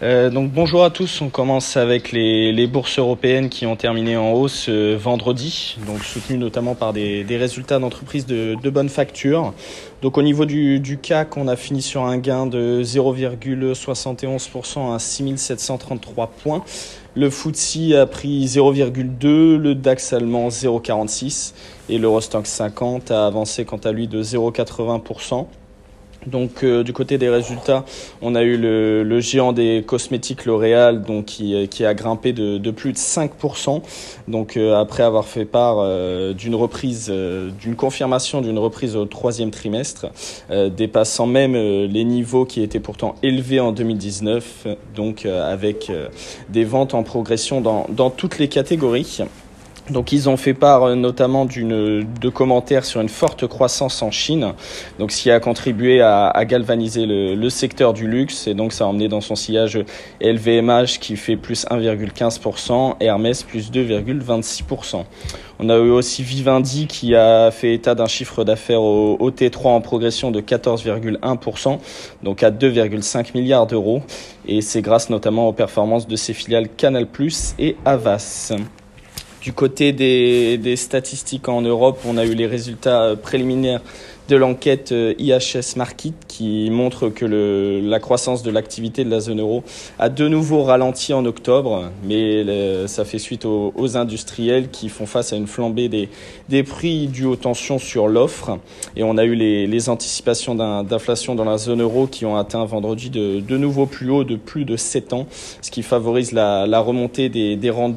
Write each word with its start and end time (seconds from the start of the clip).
Euh, 0.00 0.30
donc 0.30 0.52
bonjour 0.52 0.84
à 0.84 0.90
tous, 0.90 1.20
on 1.22 1.28
commence 1.28 1.76
avec 1.76 2.12
les, 2.12 2.66
bourses 2.68 3.00
européennes 3.00 3.48
qui 3.48 3.66
ont 3.66 3.74
terminé 3.74 4.16
en 4.16 4.30
hausse 4.30 4.66
euh, 4.68 4.96
vendredi, 4.96 5.76
donc 5.88 6.04
soutenues 6.04 6.38
notamment 6.38 6.76
par 6.76 6.92
des, 6.92 7.24
résultats 7.30 7.80
d'entreprises 7.80 8.24
de, 8.24 8.70
bonne 8.70 8.88
facture. 8.88 9.52
Donc 10.00 10.16
au 10.16 10.22
niveau 10.22 10.44
du, 10.44 10.78
du, 10.78 10.98
CAC, 10.98 11.36
on 11.36 11.48
a 11.48 11.56
fini 11.56 11.82
sur 11.82 12.04
un 12.04 12.18
gain 12.18 12.46
de 12.46 12.80
0,71% 12.84 14.94
à 14.94 15.00
6733 15.00 16.28
points. 16.28 16.62
Le 17.16 17.28
FTSE 17.28 17.94
a 18.00 18.06
pris 18.06 18.46
0,2, 18.46 19.56
le 19.56 19.74
DAX 19.74 20.12
allemand 20.12 20.50
0,46 20.50 21.54
et 21.88 21.98
l'Eurostock 21.98 22.46
50 22.46 23.10
a 23.10 23.26
avancé 23.26 23.64
quant 23.64 23.78
à 23.78 23.90
lui 23.90 24.06
de 24.06 24.22
0,80%. 24.22 25.48
Donc 26.26 26.62
euh, 26.62 26.82
du 26.82 26.92
côté 26.92 27.16
des 27.16 27.28
résultats, 27.28 27.84
on 28.22 28.34
a 28.34 28.42
eu 28.42 28.56
le, 28.56 29.20
géant 29.20 29.52
des 29.52 29.84
cosmétiques 29.86 30.44
L'Oréal 30.44 31.02
donc 31.02 31.26
qui, 31.26 31.54
euh, 31.54 31.88
a 31.88 31.94
grimpé 31.94 32.32
de, 32.32 32.70
plus 32.70 32.92
de 32.92 32.98
5%. 32.98 33.82
Donc 34.26 34.56
euh, 34.56 34.78
après 34.78 35.02
avoir 35.02 35.26
fait 35.26 35.44
part 35.44 35.78
d'une 36.34 36.54
reprise, 36.54 37.10
d'une 37.60 37.76
confirmation 37.76 38.40
d'une 38.40 38.58
reprise 38.58 38.96
au 38.96 39.04
troisième 39.04 39.50
trimestre, 39.50 40.06
dépassant 40.76 41.26
même 41.26 41.54
les 41.54 42.04
niveaux 42.04 42.44
qui 42.44 42.62
étaient 42.62 42.80
pourtant 42.80 43.14
élevés 43.22 43.60
en 43.60 43.72
2019, 43.72 44.66
donc 44.94 45.26
avec 45.26 45.90
des 46.48 46.64
ventes 46.64 46.94
en 46.94 47.02
progression 47.02 47.60
dans 47.60 48.10
toutes 48.10 48.38
les 48.38 48.48
catégories. 48.48 49.22
Donc 49.90 50.12
ils 50.12 50.28
ont 50.28 50.36
fait 50.36 50.54
part 50.54 50.84
euh, 50.84 50.94
notamment 50.94 51.44
de 51.46 52.28
commentaires 52.28 52.84
sur 52.84 53.00
une 53.00 53.08
forte 53.08 53.46
croissance 53.46 54.02
en 54.02 54.10
Chine, 54.10 54.52
donc 54.98 55.12
ce 55.12 55.22
qui 55.22 55.30
a 55.30 55.40
contribué 55.40 56.00
à, 56.02 56.44
galvaniser 56.44 57.06
le, 57.06 57.48
secteur 57.48 57.94
du 57.94 58.06
luxe 58.06 58.46
et 58.46 58.54
donc 58.54 58.72
ça 58.72 58.84
a 58.84 58.86
emmené 58.88 59.08
dans 59.08 59.22
son 59.22 59.34
sillage 59.34 59.78
LVMH 60.20 60.98
qui 61.00 61.16
fait 61.16 61.36
plus 61.36 61.66
1,15% 61.66 62.96
et 63.00 63.06
Hermès 63.06 63.42
plus 63.42 63.70
2,26%. 63.70 65.04
On 65.60 65.70
a 65.70 65.76
eu 65.76 65.90
aussi 65.90 66.22
Vivendi 66.22 66.86
qui 66.86 67.14
a 67.14 67.50
fait 67.50 67.74
état 67.74 67.94
d'un 67.94 68.06
chiffre 68.06 68.44
d'affaires 68.44 68.82
au, 68.82 69.16
au, 69.18 69.30
T3 69.30 69.68
en 69.68 69.80
progression 69.80 70.30
de 70.30 70.40
14,1%, 70.40 71.78
donc 72.22 72.42
à 72.42 72.50
2,5 72.50 73.30
milliards 73.34 73.66
d'euros 73.66 74.02
et 74.46 74.60
c'est 74.60 74.82
grâce 74.82 75.10
notamment 75.10 75.48
aux 75.48 75.52
performances 75.52 76.06
de 76.06 76.16
ses 76.16 76.34
filiales 76.34 76.68
Canal+ 76.68 77.06
et 77.58 77.76
Havas. 77.84 78.52
Du 79.48 79.54
côté 79.54 79.92
des, 79.92 80.76
statistiques 80.76 81.48
en 81.48 81.62
Europe, 81.62 82.00
on 82.04 82.18
a 82.18 82.26
eu 82.26 82.34
les 82.34 82.46
résultats 82.46 83.16
préliminaires 83.16 83.80
de 84.28 84.36
l'enquête 84.36 84.94
IHS 85.18 85.76
Market 85.76 86.12
qui 86.28 86.68
montre 86.70 87.08
que 87.08 87.24
la 87.82 87.98
croissance 87.98 88.42
de 88.42 88.50
l'activité 88.50 89.02
de 89.02 89.10
la 89.10 89.20
zone 89.20 89.40
euro 89.40 89.64
a 89.98 90.10
de 90.10 90.28
nouveau 90.28 90.62
ralenti 90.62 91.14
en 91.14 91.24
octobre, 91.24 91.90
mais 92.04 92.44
ça 92.86 93.04
fait 93.04 93.18
suite 93.18 93.44
aux, 93.46 93.96
industriels 93.96 94.68
qui 94.68 94.90
font 94.90 95.06
face 95.06 95.32
à 95.32 95.36
une 95.36 95.46
flambée 95.46 95.88
des, 95.88 96.62
prix 96.62 97.06
dus 97.06 97.24
aux 97.24 97.36
tensions 97.36 97.78
sur 97.78 98.08
l'offre. 98.08 98.58
Et 98.96 99.02
on 99.02 99.16
a 99.16 99.24
eu 99.24 99.34
les, 99.34 99.88
anticipations 99.88 100.54
d'inflation 100.54 101.34
dans 101.34 101.44
la 101.44 101.56
zone 101.56 101.80
euro 101.80 102.06
qui 102.06 102.26
ont 102.26 102.36
atteint 102.36 102.64
vendredi 102.64 103.08
de, 103.10 103.56
nouveau 103.56 103.86
plus 103.86 104.10
haut 104.10 104.24
de 104.24 104.36
plus 104.36 104.64
de 104.64 104.76
7 104.76 105.12
ans, 105.14 105.26
ce 105.62 105.70
qui 105.70 105.82
favorise 105.82 106.32
la, 106.32 106.80
remontée 106.80 107.28
des, 107.30 107.56
des, 107.56 107.70
rend, 107.70 107.94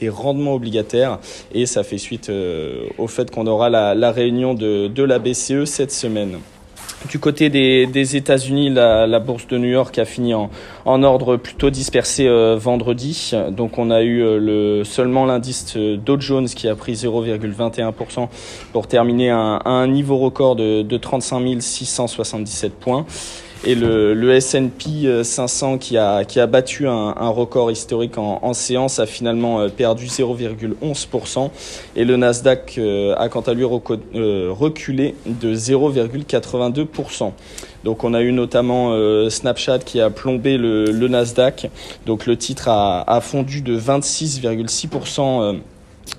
des, 0.00 0.08
rendements 0.08 0.54
obligataires. 0.54 1.18
Et 1.52 1.66
ça 1.66 1.82
fait 1.82 1.98
suite 1.98 2.30
euh, 2.30 2.86
au 2.96 3.06
fait 3.06 3.30
qu'on 3.30 3.46
aura 3.46 3.68
la, 3.68 4.10
réunion 4.10 4.54
de 4.54 5.02
la 5.02 5.18
BCE 5.18 5.64
cette 5.74 5.90
semaine. 5.90 6.38
Du 7.10 7.18
côté 7.18 7.50
des, 7.50 8.16
États-Unis, 8.16 8.70
la, 8.70 9.18
bourse 9.18 9.46
de 9.48 9.58
New 9.58 9.68
York 9.68 9.98
a 9.98 10.04
fini 10.04 10.32
en, 10.34 10.50
ordre 11.02 11.36
plutôt 11.36 11.68
dispersé 11.68 12.26
euh, 12.26 12.56
vendredi. 12.56 13.32
Donc 13.50 13.76
on 13.76 13.90
a 13.90 14.02
eu 14.02 14.22
euh, 14.22 14.38
le, 14.38 14.84
seulement 14.84 15.26
l'indice 15.26 15.76
Dow 15.76 16.18
Jones 16.20 16.46
qui 16.46 16.68
a 16.68 16.76
pris 16.76 16.94
0,21% 16.94 18.28
pour 18.72 18.86
terminer 18.86 19.30
à 19.30 19.60
un, 19.64 19.86
niveau 19.88 20.16
record 20.16 20.56
de 20.56 20.96
35 20.96 21.60
677 21.60 22.72
points 22.72 23.04
et 23.66 23.74
le, 23.74 24.14
le 24.14 24.34
S&P 24.34 25.22
500 25.22 25.78
qui 25.78 25.96
a, 25.96 26.24
qui 26.24 26.40
a 26.40 26.46
battu 26.46 26.86
un, 26.86 27.14
un 27.16 27.28
record 27.28 27.70
historique 27.70 28.18
en, 28.18 28.38
en, 28.42 28.54
séance 28.54 28.98
a 28.98 29.06
finalement 29.06 29.60
euh, 29.60 29.68
perdu 29.68 30.06
0,11% 30.06 31.50
et 31.96 32.04
le 32.04 32.16
Nasdaq 32.16 32.76
euh, 32.78 33.14
a 33.16 33.28
quant 33.28 33.40
à 33.40 33.54
lui 33.54 33.64
euh, 33.64 34.48
reculé 34.50 35.14
de 35.26 35.54
0,82%. 35.54 37.32
Donc 37.84 38.04
on 38.04 38.14
a 38.14 38.22
eu 38.22 38.32
notamment 38.32 38.92
euh, 38.92 39.28
Snapchat 39.28 39.80
qui 39.80 40.00
a 40.00 40.10
plombé 40.10 40.56
le, 40.56 40.86
le, 40.86 41.08
Nasdaq. 41.08 41.70
Donc 42.06 42.26
le 42.26 42.36
titre 42.36 42.68
a, 42.68 43.02
a 43.10 43.20
fondu 43.20 43.60
de 43.60 43.78
26,6% 43.78 45.60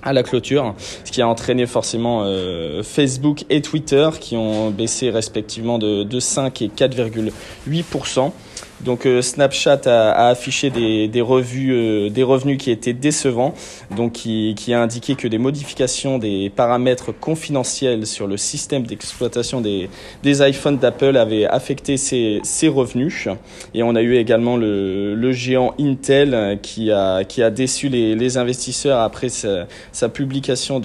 à 0.02 0.12
la 0.12 0.22
clôture, 0.22 0.74
ce 1.04 1.10
qui 1.10 1.22
a 1.22 1.28
entraîné 1.28 1.66
forcément 1.66 2.22
euh, 2.24 2.82
Facebook 2.82 3.44
et 3.50 3.60
Twitter 3.62 4.08
qui 4.20 4.36
ont 4.36 4.70
baissé 4.70 5.10
respectivement 5.10 5.78
de, 5.78 6.02
de 6.02 6.20
5 6.20 6.62
et 6.62 6.68
4,8%. 6.68 8.32
Donc 8.80 9.06
euh, 9.06 9.22
Snapchat 9.22 9.80
a, 9.86 10.28
affiché 10.28 10.70
des, 10.70 11.08
des, 11.08 11.22
euh, 11.22 12.10
des 12.10 12.22
revenus 12.22 12.58
qui 12.58 12.70
étaient 12.70 12.92
décevants, 12.92 13.54
donc 13.96 14.12
qui, 14.12 14.54
a 14.72 14.80
indiqué 14.80 15.14
que 15.14 15.28
des 15.28 15.38
modifications 15.38 16.18
des 16.18 16.50
paramètres 16.54 17.12
confidentiels 17.12 18.06
sur 18.06 18.26
le 18.26 18.36
système 18.36 18.86
d'exploitation 18.86 19.60
des, 19.60 19.88
des 20.22 20.46
iPhones 20.46 20.78
d'Apple 20.78 21.16
avaient 21.16 21.46
affecté 21.46 21.96
ces, 21.96 22.40
revenus. 22.68 23.28
Et 23.74 23.82
on 23.82 23.94
a 23.94 24.02
eu 24.02 24.16
également 24.16 24.56
le, 24.56 25.14
le 25.14 25.32
géant 25.32 25.74
Intel 25.80 26.58
qui 26.62 26.90
a, 26.90 27.24
qui 27.24 27.42
a 27.42 27.50
déçu 27.50 27.88
les, 27.88 28.14
les 28.14 28.38
investisseurs 28.38 29.00
après 29.00 29.28
sa, 29.28 30.08
publication 30.08 30.82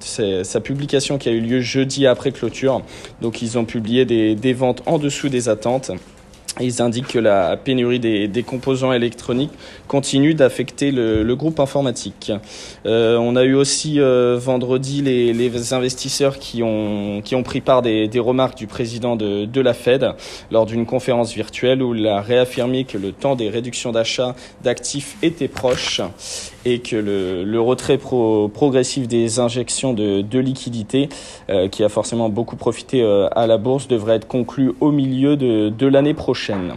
sa, 0.00 0.60
publication 0.60 1.18
qui 1.18 1.28
a 1.28 1.32
eu 1.32 1.40
lieu 1.40 1.60
jeudi 1.60 2.06
après 2.06 2.32
clôture. 2.32 2.82
Donc 3.22 3.42
ils 3.42 3.58
ont 3.58 3.64
publié 3.64 4.04
des, 4.04 4.34
des 4.34 4.52
ventes 4.52 4.82
en 4.86 4.98
dessous 4.98 5.28
des 5.28 5.48
attentes. 5.48 5.92
Ils 6.60 6.82
indiquent 6.82 7.08
que 7.08 7.18
la 7.18 7.56
pénurie 7.56 8.00
des, 8.00 8.28
des 8.28 8.42
composants 8.42 8.92
électroniques 8.92 9.52
continue 9.86 10.34
d'affecter 10.34 10.90
le, 10.90 11.34
groupe 11.38 11.60
informatique. 11.60 12.32
Euh, 12.84 13.16
on 13.16 13.36
a 13.36 13.44
eu 13.44 13.54
aussi 13.54 14.00
euh, 14.00 14.36
vendredi 14.40 15.02
les, 15.02 15.72
investisseurs 15.72 16.38
qui 16.38 16.62
ont, 16.62 17.22
pris 17.44 17.60
part 17.60 17.82
des, 17.82 18.10
remarques 18.18 18.56
du 18.56 18.66
président 18.66 19.16
de, 19.16 19.44
de 19.44 19.60
la 19.60 19.74
Fed 19.74 20.14
lors 20.50 20.66
d'une 20.66 20.84
conférence 20.84 21.32
virtuelle 21.32 21.82
où 21.82 21.94
il 21.94 22.06
a 22.06 22.20
réaffirmé 22.20 22.84
que 22.84 22.98
le 22.98 23.12
temps 23.12 23.36
des 23.36 23.48
réductions 23.48 23.92
d'achat 23.92 24.34
d'actifs 24.62 25.16
était 25.22 25.48
proche 25.48 26.00
et 26.68 26.80
que 26.80 26.96
le, 26.96 27.60
retrait 27.60 27.98
pro, 27.98 28.48
progressif 28.48 29.08
des 29.08 29.40
injections 29.40 29.94
de, 29.94 30.38
liquidités, 30.38 31.08
euh, 31.50 31.68
qui 31.68 31.82
a 31.82 31.88
forcément 31.88 32.28
beaucoup 32.28 32.56
profité 32.56 33.02
euh, 33.02 33.28
à 33.32 33.46
la 33.46 33.58
bourse, 33.58 33.88
devrait 33.88 34.16
être 34.16 34.28
conclu 34.28 34.72
au 34.80 34.90
milieu 34.90 35.36
de 35.36 35.86
l'année 35.86 36.14
prochaine. 36.14 36.74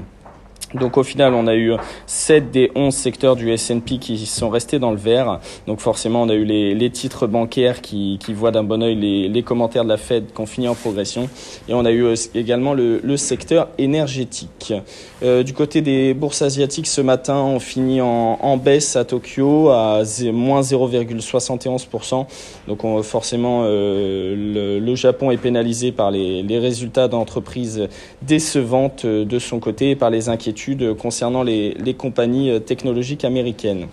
Donc 0.74 0.98
au 0.98 1.04
final, 1.04 1.34
on 1.34 1.48
a 1.48 1.56
eu 1.56 1.74
7 2.06 2.52
des 2.52 2.72
11 2.76 2.94
secteurs 2.94 3.36
du 3.36 3.52
S&P 3.52 3.98
qui 3.98 4.26
sont 4.26 4.50
restés 4.50 4.80
dans 4.80 4.92
le 4.92 4.98
vert. 4.98 5.40
Donc 5.68 5.80
forcément, 5.80 6.22
on 6.24 6.30
a 6.30 6.34
eu 6.34 6.46
les, 6.46 6.90
titres 6.90 7.28
bancaires 7.28 7.82
qui, 7.82 8.18
voient 8.30 8.52
d'un 8.52 8.64
bon 8.64 8.82
oeil 8.82 8.96
les, 8.96 9.44
commentaires 9.44 9.84
de 9.84 9.90
la 9.90 9.98
Fed 9.98 10.34
qui 10.34 10.42
ont 10.42 10.46
fini 10.46 10.68
en 10.68 10.76
progression. 10.76 11.30
Et 11.68 11.74
on 11.74 11.86
a 11.86 11.92
eu 11.92 12.06
également 12.36 12.74
le, 12.74 13.18
secteur 13.18 13.68
énergétique. 13.78 14.74
Euh, 15.22 15.44
du 15.44 15.54
côté 15.54 15.82
des 15.82 16.14
bourses 16.14 16.42
asiatiques, 16.42 16.88
ce 16.88 17.02
matin, 17.02 17.36
on 17.36 17.60
finit 17.60 18.02
en, 18.02 18.58
baisse 18.58 18.96
à 18.96 19.06
Tokyo 19.06 19.70
à 19.70 20.02
moins 20.32 20.62
0,71%. 20.62 22.26
Donc 22.68 22.84
on, 22.84 23.04
forcément, 23.04 23.64
euh, 23.66 24.80
le, 24.80 24.96
Japon 24.96 25.32
est 25.32 25.38
pénalisé 25.38 25.92
par 25.92 26.12
les, 26.12 26.44
les 26.44 26.60
résultats 26.60 27.08
d'entreprises 27.08 27.88
décevantes 28.22 29.06
de 29.06 29.40
son 29.40 29.60
côté 29.60 29.92
et 29.92 29.96
par 29.96 30.10
les 30.10 30.30
inquiétudes 30.30 30.61
concernant 30.98 31.44
les, 31.44 31.74
les 31.74 31.94
compagnies 31.94 32.62
technologiques 32.62 33.26
américaines. 33.26 33.88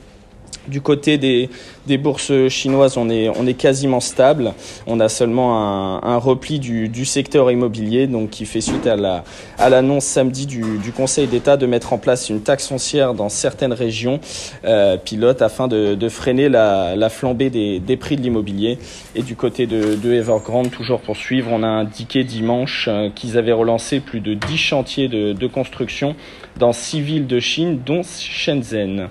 Du 0.68 0.80
côté 0.80 1.18
des, 1.18 1.48
bourses 1.98 2.48
chinoises, 2.48 2.96
on 2.96 3.08
est, 3.08 3.54
quasiment 3.54 4.00
stable. 4.00 4.52
On 4.86 5.00
a 5.00 5.08
seulement 5.08 6.02
un, 6.04 6.16
repli 6.18 6.58
du, 6.58 7.04
secteur 7.04 7.50
immobilier, 7.50 8.06
donc 8.06 8.30
qui 8.30 8.44
fait 8.46 8.60
suite 8.60 8.86
à 8.86 8.96
la 8.96 9.24
à 9.58 9.68
l'annonce 9.70 10.04
samedi 10.04 10.46
du, 10.46 10.92
Conseil 10.96 11.26
d'État 11.26 11.56
de 11.56 11.66
mettre 11.66 11.92
en 11.92 11.98
place 11.98 12.28
une 12.28 12.40
taxe 12.40 12.68
foncière 12.68 13.14
dans 13.14 13.28
certaines 13.28 13.72
régions 13.72 14.20
euh, 14.64 14.96
pilotes 14.96 15.42
afin 15.42 15.68
de, 15.68 16.08
freiner 16.08 16.48
la, 16.48 16.96
la, 16.96 17.08
flambée 17.08 17.50
des, 17.50 17.96
prix 17.96 18.16
de 18.16 18.22
l'immobilier. 18.22 18.78
Et 19.14 19.22
du 19.22 19.36
côté 19.36 19.66
de, 19.66 19.94
de, 19.94 20.12
Evergrande, 20.12 20.70
toujours 20.70 21.00
pour 21.00 21.16
suivre, 21.16 21.50
on 21.52 21.62
a 21.62 21.68
indiqué 21.68 22.24
dimanche 22.24 22.88
euh, 22.88 23.10
qu'ils 23.14 23.38
avaient 23.38 23.52
relancé 23.52 24.00
plus 24.00 24.20
de 24.20 24.34
10 24.34 24.56
chantiers 24.56 25.08
de, 25.08 25.32
de 25.32 25.46
construction 25.46 26.16
dans 26.58 26.72
six 26.72 27.00
villes 27.00 27.26
de 27.26 27.40
Chine, 27.40 27.80
dont 27.84 28.02
Shenzhen. 28.02 29.08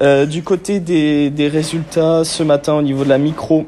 Euh, 0.00 0.26
du 0.26 0.42
côté 0.42 0.78
des, 0.78 1.48
résultats, 1.48 2.22
ce 2.24 2.42
matin 2.42 2.74
au 2.74 2.82
niveau 2.82 3.02
de 3.04 3.08
la 3.08 3.18
micro, 3.18 3.66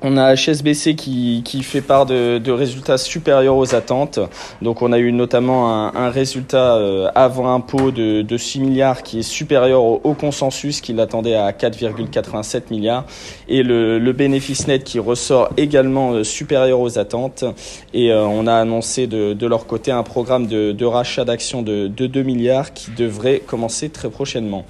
On 0.00 0.16
a 0.16 0.34
HSBC 0.34 0.94
qui, 0.94 1.42
qui 1.44 1.62
fait 1.64 1.82
part 1.82 2.06
de, 2.06 2.50
résultats 2.50 2.96
supérieurs 2.96 3.56
aux 3.56 3.74
attentes. 3.74 4.20
Donc 4.62 4.80
on 4.80 4.92
a 4.92 4.98
eu 4.98 5.12
notamment 5.12 5.92
un, 5.94 6.08
résultat 6.08 6.76
euh, 6.76 7.10
avant 7.14 7.52
impôt 7.52 7.90
de, 7.90 8.22
de, 8.22 8.36
6 8.36 8.60
milliards 8.60 9.02
qui 9.02 9.18
est 9.18 9.22
supérieur 9.22 9.82
au, 9.82 10.14
consensus 10.14 10.80
qu'il 10.80 11.00
attendait 11.00 11.34
à 11.34 11.50
4,87 11.50 12.70
milliards. 12.70 13.04
Et 13.48 13.62
le, 13.62 14.12
bénéfice 14.12 14.68
net 14.68 14.84
qui 14.84 15.00
ressort 15.00 15.50
également 15.58 16.12
euh, 16.12 16.24
supérieur 16.24 16.80
aux 16.80 16.98
attentes. 16.98 17.44
Et 17.92 18.10
on 18.14 18.46
a 18.46 18.54
annoncé 18.54 19.06
de, 19.06 19.46
leur 19.46 19.66
côté 19.66 19.90
un 19.90 20.04
programme 20.04 20.46
de, 20.46 20.84
rachat 20.84 21.26
d'actions 21.26 21.60
de 21.60 21.88
2 21.88 22.22
milliards 22.22 22.72
qui 22.72 22.90
devrait 22.92 23.40
commencer 23.40 23.90
très 23.90 24.08
prochainement. 24.08 24.64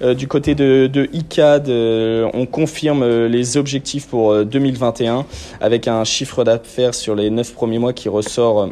Euh, 0.00 0.14
du 0.14 0.28
côté 0.28 0.54
de, 0.54 0.86
de 0.86 1.08
ICAD, 1.12 1.68
euh, 1.68 2.30
on 2.32 2.46
confirme 2.46 3.02
euh, 3.02 3.28
les 3.28 3.56
objectifs 3.56 4.06
pour 4.06 4.44
2021 4.44 5.26
avec 5.60 5.88
un 5.88 6.04
chiffre 6.04 6.44
d'affaires 6.44 6.94
sur 6.94 7.16
les 7.16 7.30
9 7.30 7.52
premiers 7.52 7.78
mois 7.78 7.92
qui 7.92 8.08
ressort 8.08 8.70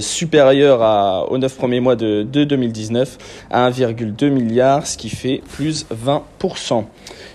supérieur 0.00 0.82
à, 0.82 1.30
aux 1.30 1.38
9 1.38 1.56
premiers 1.56 1.80
mois 1.80 1.96
de, 1.96 2.22
de 2.22 2.44
2019 2.44 3.18
à 3.50 3.70
1,2 3.70 4.28
milliard, 4.28 4.86
ce 4.86 4.96
qui 4.96 5.08
fait 5.08 5.42
plus 5.54 5.86
20%. 5.94 6.84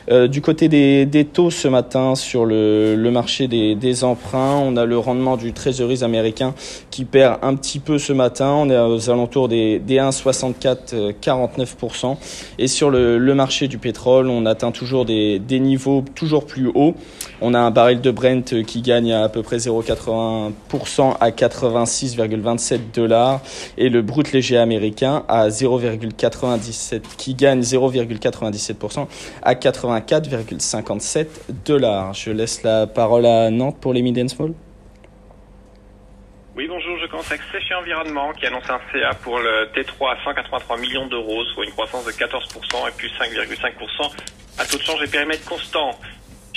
Euh, 0.10 0.28
du 0.28 0.42
côté 0.42 0.68
des, 0.68 1.06
des, 1.06 1.25
taux 1.25 1.52
ce 1.52 1.68
matin 1.68 2.16
sur 2.16 2.44
le, 2.46 2.96
le 2.96 3.12
marché 3.12 3.48
des, 3.48 3.75
des, 3.75 4.04
emprunts, 4.04 4.58
on 4.58 4.75
a 4.75 4.86
le 4.86 4.98
rendement 4.98 5.38
du 5.38 5.54
Treasuries 5.54 6.04
américain 6.04 6.56
qui 6.90 7.06
perd 7.06 7.38
un 7.44 7.54
petit 7.56 7.78
peu 7.80 8.00
ce 8.00 8.12
matin. 8.12 8.50
On 8.50 8.69
est 8.69 8.80
aux 8.80 9.10
alentours 9.10 9.48
des, 9.48 9.80
des 9.80 9.98
1,64-49%. 9.98 12.18
Et 12.58 12.68
sur 12.68 12.90
le, 12.90 13.19
le, 13.19 13.36
marché 13.36 13.68
du 13.68 13.78
pétrole, 13.78 14.28
on 14.28 14.46
atteint 14.46 14.72
toujours 14.72 15.06
des, 15.06 15.40
niveaux 15.50 16.04
toujours 16.16 16.46
plus 16.46 16.69
hauts. 16.74 16.96
On 17.42 17.54
a 17.54 17.60
un 17.60 17.72
baril 17.72 18.02
de 18.02 18.12
Brent 18.12 18.63
qui 18.66 18.81
gagne 18.81 19.13
à, 19.13 19.24
à 19.25 19.30
peu 19.30 19.44
près 19.44 19.58
0,80% 19.58 21.13
à 21.19 21.31
86,27 22.18 22.92
dollars 22.94 23.42
et 23.78 23.90
le 23.90 24.02
brut 24.02 24.31
léger 24.31 24.58
américain 24.58 25.24
à 25.28 25.48
0,97 25.50 27.02
qui 27.18 27.36
gagne 27.36 27.62
0,97% 27.62 29.08
à 29.44 29.56
80 29.56 30.00
84,57 30.00 31.28
dollars. 31.66 32.13
Je 32.13 32.31
laisse 32.31 32.63
la 32.63 32.88
parole 32.88 33.25
à 33.25 33.50
Nantes 33.50 33.78
pour 33.80 33.94
les 33.94 34.02
mid 34.02 34.30
small. 34.30 34.54
Oui, 36.56 36.68
bonjour, 36.68 36.98
je 36.98 37.06
avec 37.06 37.42
Séché 37.52 37.74
Environnement 37.75 38.34
qui 38.34 38.46
annonce 38.46 38.69
un 38.69 38.80
CA 38.92 39.13
pour 39.24 39.40
le 39.40 39.69
T3 39.74 40.12
à 40.12 40.24
183 40.24 40.78
millions 40.78 41.08
d'euros, 41.08 41.44
soit 41.54 41.66
une 41.66 41.72
croissance 41.72 42.06
de 42.06 42.12
14% 42.12 42.90
et 42.90 42.92
plus 42.98 43.08
5,5% 43.08 44.12
à 44.58 44.66
taux 44.66 44.78
de 44.78 44.84
change 44.84 45.02
et 45.02 45.08
périmètre 45.08 45.46
constant. 45.46 45.92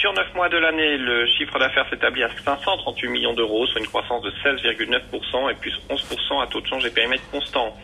Sur 0.05 0.12
9 0.12 0.35
mois 0.35 0.51
de 0.51 0.59
l'année, 0.59 0.99
le 0.99 1.25
chiffre 1.29 1.59
d'affaires 1.59 1.89
s'établit 1.89 2.25
à 2.25 2.29
538 2.29 3.09
millions 3.09 3.33
d'euros, 3.33 3.67
soit 3.69 3.81
une 3.81 3.87
croissance 3.87 4.21
de 4.21 4.31
16,9% 4.45 5.51
et 5.51 5.55
plus 5.55 5.73
11% 5.89 6.43
à 6.43 6.47
taux 6.47 6.61
de 6.61 6.67
change 6.67 6.85
et 6.85 6.91
périmètre 6.91 7.23
constant 7.31 7.75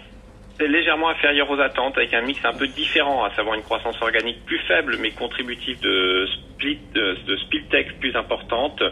c'est 0.59 0.69
légèrement 0.69 1.09
inférieur 1.09 1.51
aux 1.51 1.59
attentes 1.59 1.97
avec 1.97 2.13
un 2.13 2.21
mix 2.21 2.45
un 2.45 2.53
peu 2.53 2.67
différent, 2.67 3.25
à 3.25 3.35
savoir 3.35 3.55
une 3.55 3.63
croissance 3.63 3.97
organique 4.03 4.45
plus 4.45 4.59
faible 4.69 4.99
mais 5.01 5.13
contributive 5.13 5.81
de 5.81 6.27
split 6.27 6.79
de, 6.93 7.17
de 7.25 7.99
plus 7.99 8.15
importante. 8.15 8.83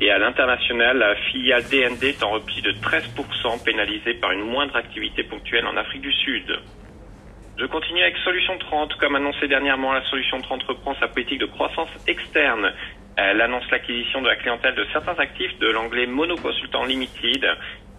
Et 0.00 0.10
à 0.10 0.16
l'international, 0.16 0.96
la 0.96 1.14
filiale 1.30 1.64
DND 1.64 2.02
est 2.04 2.22
en 2.22 2.30
repli 2.30 2.62
de 2.62 2.72
13%, 2.72 3.62
pénalisée 3.62 4.14
par 4.14 4.32
une 4.32 4.46
moindre 4.46 4.76
activité 4.76 5.22
ponctuelle 5.22 5.66
en 5.66 5.76
Afrique 5.76 6.00
du 6.00 6.12
Sud. 6.14 6.58
Je 7.60 7.66
continue 7.66 8.00
avec 8.00 8.16
Solution 8.24 8.56
30. 8.56 8.94
Comme 8.94 9.16
annoncé 9.16 9.46
dernièrement, 9.46 9.92
la 9.92 10.02
Solution 10.04 10.40
30 10.40 10.62
reprend 10.62 10.94
sa 10.94 11.08
politique 11.08 11.40
de 11.40 11.44
croissance 11.44 11.90
externe. 12.06 12.72
Elle 13.16 13.38
annonce 13.42 13.70
l'acquisition 13.70 14.22
de 14.22 14.28
la 14.28 14.36
clientèle 14.36 14.74
de 14.74 14.86
certains 14.94 15.18
actifs 15.18 15.58
de 15.58 15.70
l'anglais 15.70 16.06
Monoconsultant 16.06 16.86
Limited 16.86 17.46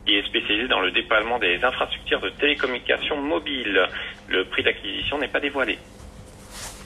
qui 0.08 0.16
est 0.16 0.26
spécialisé 0.26 0.68
dans 0.68 0.80
le 0.80 0.90
déploiement 0.90 1.38
des 1.38 1.64
infrastructures 1.64 2.22
de 2.22 2.30
télécommunications 2.30 3.18
mobiles. 3.18 3.88
Le 4.30 4.46
prix 4.46 4.64
d'acquisition 4.64 5.20
n'est 5.20 5.28
pas 5.28 5.40
dévoilé. 5.40 5.78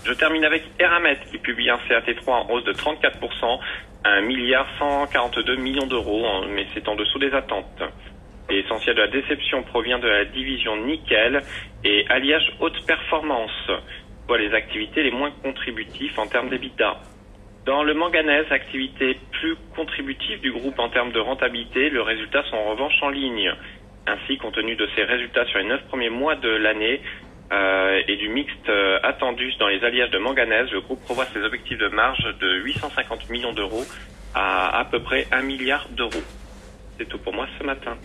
Je 0.03 0.11
termine 0.11 0.43
avec 0.43 0.63
Eramet 0.77 1.19
qui 1.31 1.37
publie 1.37 1.69
un 1.69 1.77
CAT3 1.77 2.29
en 2.29 2.49
hausse 2.49 2.65
de 2.65 2.73
34%, 2.73 3.57
1 4.03 4.21
milliard 4.21 4.67
142 4.79 5.55
millions 5.55 5.87
d'euros, 5.87 6.43
mais 6.49 6.67
c'est 6.73 6.89
en 6.89 6.95
dessous 6.95 7.19
des 7.19 7.31
attentes. 7.31 7.83
L'essentiel 8.49 8.95
de 8.95 9.01
la 9.01 9.07
déception 9.07 9.63
provient 9.63 9.99
de 9.99 10.07
la 10.07 10.25
division 10.25 10.77
nickel 10.77 11.41
et 11.83 12.05
alliage 12.09 12.51
haute 12.59 12.85
performance, 12.85 13.71
soit 14.25 14.37
les 14.37 14.53
activités 14.53 15.03
les 15.03 15.11
moins 15.11 15.31
contributives 15.43 16.17
en 16.19 16.27
termes 16.27 16.49
d'EBITDA. 16.49 16.97
Dans 17.65 17.83
le 17.83 17.95
manganèse, 17.95 18.45
activité 18.51 19.17
plus 19.31 19.55
contributive 19.75 20.39
du 20.41 20.51
groupe 20.51 20.77
en 20.77 20.89
termes 20.89 21.11
de 21.11 21.19
rentabilité, 21.19 21.89
le 21.89 22.03
résultat 22.03 22.43
sont 22.43 22.57
en 22.57 22.69
revanche 22.69 23.01
en 23.01 23.09
ligne. 23.09 23.51
Ainsi, 24.05 24.37
compte 24.37 24.53
tenu 24.53 24.75
de 24.75 24.87
ces 24.95 25.03
résultats 25.03 25.45
sur 25.45 25.57
les 25.57 25.65
neuf 25.65 25.81
premiers 25.87 26.11
mois 26.11 26.35
de 26.35 26.49
l'année 26.49 27.01
euh, 27.51 28.01
et 28.07 28.17
du 28.17 28.29
mixte 28.29 28.69
euh, 28.69 28.99
attendu 29.01 29.51
dans 29.59 29.67
les 29.67 29.83
alliages 29.83 30.11
de 30.11 30.19
manganèse, 30.19 30.69
le 30.71 30.81
groupe 30.81 31.03
prévoit 31.03 31.25
ses 31.25 31.41
objectifs 31.41 31.79
de 31.79 31.87
marge 31.87 32.23
de 32.39 32.61
850 32.65 33.31
millions 33.31 33.53
d'euros 33.53 33.83
à 34.35 34.79
à 34.79 34.85
peu 34.85 35.01
près 35.01 35.25
1 35.31 35.41
milliard 35.41 35.87
d'euros. 35.89 36.23
C'est 36.99 37.09
tout 37.09 37.17
pour 37.17 37.33
moi 37.33 37.47
ce 37.57 37.63
matin. 37.63 37.97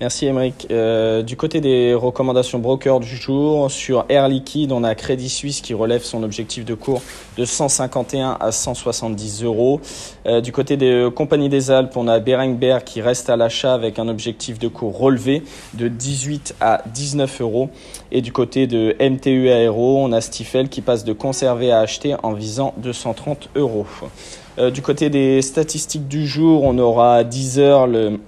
Merci 0.00 0.26
Émeric. 0.26 0.66
Euh, 0.72 1.22
du 1.22 1.36
côté 1.36 1.60
des 1.60 1.94
recommandations 1.94 2.58
broker 2.58 2.98
du 2.98 3.14
jour, 3.14 3.70
sur 3.70 4.04
Air 4.08 4.28
Liquide, 4.28 4.72
on 4.72 4.82
a 4.82 4.96
Crédit 4.96 5.28
Suisse 5.28 5.60
qui 5.60 5.72
relève 5.72 6.02
son 6.02 6.24
objectif 6.24 6.64
de 6.64 6.74
cours 6.74 7.00
de 7.38 7.44
151 7.44 8.36
à 8.40 8.50
170 8.50 9.44
euros. 9.44 9.80
Euh, 10.26 10.40
du 10.40 10.50
côté 10.50 10.76
des 10.76 11.08
compagnies 11.14 11.48
des 11.48 11.70
Alpes, 11.70 11.96
on 11.96 12.08
a 12.08 12.18
Berenberg 12.18 12.82
qui 12.82 13.02
reste 13.02 13.30
à 13.30 13.36
l'achat 13.36 13.72
avec 13.72 14.00
un 14.00 14.08
objectif 14.08 14.58
de 14.58 14.66
cours 14.66 14.98
relevé 14.98 15.44
de 15.74 15.86
18 15.86 16.56
à 16.60 16.82
19 16.92 17.40
euros. 17.42 17.70
Et 18.10 18.20
du 18.20 18.32
côté 18.32 18.66
de 18.66 18.96
MTU 18.98 19.46
Aero, 19.46 20.00
on 20.00 20.10
a 20.10 20.20
Stifel 20.20 20.68
qui 20.70 20.80
passe 20.80 21.04
de 21.04 21.12
conserver 21.12 21.70
à 21.70 21.78
acheter 21.78 22.16
en 22.24 22.32
visant 22.32 22.74
230 22.78 23.50
euros. 23.54 23.86
Euh, 24.58 24.72
du 24.72 24.82
côté 24.82 25.08
des 25.08 25.40
statistiques 25.40 26.08
du 26.08 26.26
jour, 26.26 26.64
on 26.64 26.78
aura 26.78 27.22
10 27.22 27.60
heures 27.60 27.86
le 27.86 28.18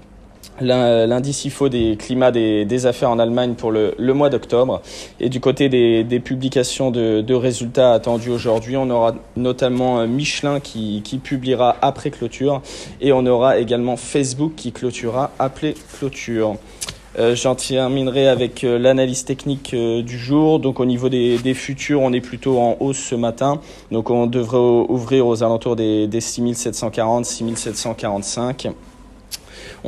l'indice 0.60 1.44
IFO 1.44 1.68
des 1.68 1.96
climats 1.96 2.30
des, 2.30 2.64
des, 2.64 2.86
affaires 2.86 3.10
en 3.10 3.18
Allemagne 3.18 3.54
pour 3.54 3.70
le, 3.70 3.94
le 3.98 4.14
mois 4.14 4.30
d'octobre. 4.30 4.80
Et 5.20 5.28
du 5.28 5.40
côté 5.40 5.68
des, 5.68 6.04
des 6.04 6.20
publications 6.20 6.90
de, 6.90 7.20
de, 7.20 7.34
résultats 7.34 7.92
attendus 7.92 8.30
aujourd'hui, 8.30 8.76
on 8.76 8.88
aura 8.90 9.14
notamment 9.36 10.00
euh, 10.00 10.06
Michelin 10.06 10.60
qui, 10.60 11.02
qui, 11.04 11.18
publiera 11.18 11.76
après 11.82 12.10
clôture 12.10 12.62
et 13.00 13.12
on 13.12 13.26
aura 13.26 13.58
également 13.58 13.96
Facebook 13.96 14.52
qui 14.56 14.72
clôturera 14.72 15.30
après 15.38 15.74
clôture. 15.98 16.56
Euh, 17.18 17.34
J'en 17.34 17.54
terminerai 17.54 18.28
avec 18.28 18.62
euh, 18.62 18.78
l'analyse 18.78 19.24
technique 19.24 19.74
du 19.74 20.18
jour. 20.18 20.58
Donc 20.58 20.80
au 20.80 20.84
niveau 20.84 21.08
des, 21.08 21.38
des, 21.38 21.54
futurs, 21.54 22.00
on 22.02 22.12
est 22.12 22.20
plutôt 22.20 22.58
en 22.58 22.76
hausse 22.80 22.98
ce 22.98 23.14
matin. 23.14 23.60
Donc 23.90 24.10
on 24.10 24.26
devrait 24.26 24.58
ouvrir 24.58 25.26
aux 25.26 25.42
alentours 25.42 25.76
des, 25.76 26.06
des 26.06 26.20
6740, 26.20 27.24
6745. 27.24 28.68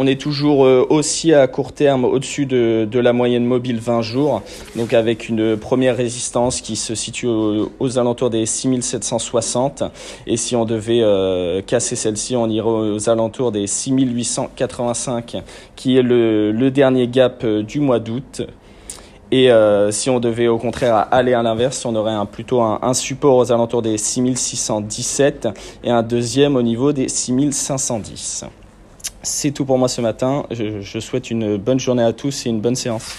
On 0.01 0.07
est 0.07 0.21
toujours 0.21 0.65
euh, 0.65 0.87
aussi 0.91 1.35
à 1.35 1.49
court 1.49 1.73
terme 1.73 2.05
au-dessus 2.05 2.47
de, 2.47 2.89
la 3.01 3.13
moyenne 3.13 3.45
mobile 3.45 3.81
20 3.81 4.01
jours, 4.03 4.43
donc 4.77 4.95
avec 4.95 5.29
une 5.29 5.57
première 5.57 5.97
résistance 5.97 6.61
qui 6.61 6.77
se 6.77 6.95
situe 6.95 7.27
aux, 7.27 7.99
alentours 7.99 8.31
des 8.31 8.47
6760. 8.47 9.83
Et 10.29 10.37
si 10.37 10.55
on 10.55 10.65
devait 10.65 11.01
euh, 11.03 11.63
casser 11.63 11.97
celle-ci, 11.97 12.37
on 12.37 12.49
irait 12.49 12.69
aux 12.69 13.11
alentours 13.11 13.51
des 13.51 13.67
6885, 13.67 15.43
qui 15.75 15.99
est 15.99 16.03
le, 16.03 16.71
dernier 16.71 17.09
gap 17.09 17.43
euh, 17.43 17.65
du 17.65 17.81
mois 17.81 17.99
d'août. 17.99 18.43
Et 19.33 19.51
si 19.91 20.09
on 20.09 20.21
devait 20.21 20.49
au 20.49 20.57
contraire 20.57 21.07
aller 21.11 21.35
à 21.35 21.43
l'inverse, 21.43 21.85
on 21.85 21.95
aurait 21.97 22.15
plutôt 22.33 22.63
un, 22.63 22.79
un, 22.81 22.95
support 22.95 23.37
aux 23.37 23.53
alentours 23.53 23.83
des 23.83 23.99
6617 23.99 25.49
et 25.85 25.91
un 25.91 26.03
deuxième 26.03 26.57
au 26.57 26.63
niveau 26.63 26.95
des 26.95 27.09
6510. 27.09 28.47
C'est 29.23 29.51
tout 29.51 29.65
pour 29.65 29.79
moi 29.79 29.89
ce 29.89 30.01
matin. 30.01 30.47
Je, 30.51 30.99
souhaite 31.01 31.31
une 31.31 31.57
bonne 31.57 31.81
journée 31.81 32.03
à 32.03 32.13
tous 32.13 32.47
et 32.47 32.51
une 32.51 32.61
bonne 32.61 32.77
séance. 32.77 33.17